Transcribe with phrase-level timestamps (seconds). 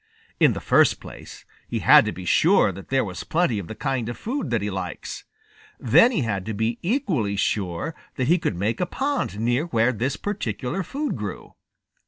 [0.39, 3.75] In the first place, he had to be sure that there was plenty of the
[3.75, 5.25] kind of food that he likes.
[5.79, 9.91] Then he had to be equally sure that he could make a pond near where
[9.93, 11.53] this particular food grew.